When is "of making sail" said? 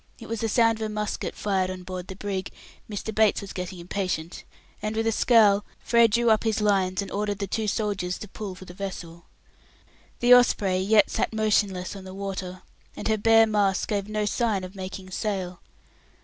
14.63-15.61